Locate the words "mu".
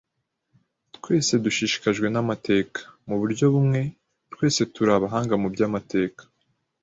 3.07-3.15, 5.41-5.47